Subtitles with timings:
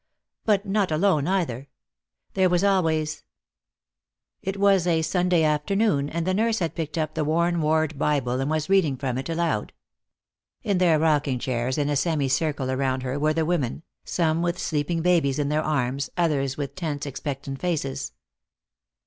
[0.45, 1.67] But not alone, either;
[2.33, 3.21] there was always
[4.41, 8.39] It was a Sunday afternoon, and the nurse had picked up the worn ward Bible
[8.41, 9.73] and was reading from it, aloud.
[10.63, 14.57] In their rocking chairs in a semi circle around her were the women, some with
[14.57, 18.11] sleeping babies in their arms, others with tense, expectant faces.